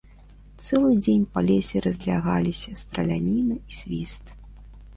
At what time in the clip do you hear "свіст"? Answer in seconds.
3.81-4.35